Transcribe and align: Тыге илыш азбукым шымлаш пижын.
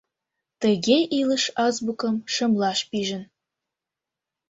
Тыге 0.61 0.97
илыш 1.19 1.43
азбукым 1.65 2.15
шымлаш 2.33 2.79
пижын. 2.89 3.23